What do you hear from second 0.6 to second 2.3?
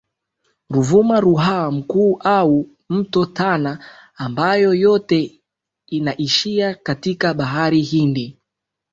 Ruvuma Ruaha Mkuu